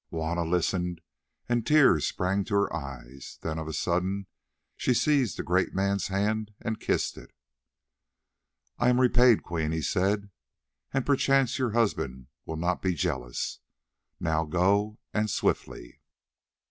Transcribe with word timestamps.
Juanna 0.09 0.43
listened, 0.45 0.99
and 1.47 1.63
tears 1.63 2.07
sprang 2.07 2.43
to 2.45 2.55
her 2.55 2.75
eyes; 2.75 3.37
then 3.43 3.59
of 3.59 3.67
a 3.67 3.71
sudden 3.71 4.25
she 4.75 4.95
seized 4.95 5.37
the 5.37 5.43
great 5.43 5.75
man's 5.75 6.07
hand 6.07 6.55
and 6.59 6.79
kissed 6.79 7.19
it. 7.19 7.31
"I 8.79 8.89
am 8.89 8.99
repaid, 8.99 9.43
Queen," 9.43 9.71
he 9.71 9.83
said, 9.83 10.31
"and 10.91 11.05
perchance 11.05 11.59
your 11.59 11.73
husband 11.73 12.29
will 12.47 12.57
not 12.57 12.81
be 12.81 12.95
jealous. 12.95 13.59
Now 14.19 14.43
go, 14.43 14.97
and 15.13 15.29
swiftly." 15.29 16.01